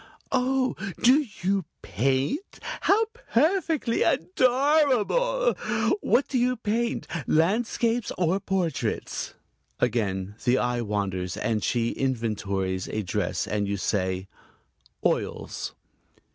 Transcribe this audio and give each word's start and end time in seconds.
"Oh, 0.31 0.75
do 1.03 1.27
you 1.43 1.63
paint? 1.83 2.57
How 2.63 3.05
perfectly 3.13 4.01
adorable! 4.01 5.53
What 6.01 6.27
do 6.27 6.39
you 6.39 6.57
paint 6.57 7.05
landscapes 7.27 8.11
or 8.17 8.39
portraits?" 8.39 9.35
Again 9.79 10.33
the 10.43 10.57
eye 10.57 10.81
wanders 10.81 11.37
and 11.37 11.63
she 11.63 11.89
inventories 11.91 12.87
a 12.87 13.03
dress, 13.03 13.45
and 13.45 13.67
you 13.67 13.77
say: 13.77 14.27
"Oils." 15.05 15.75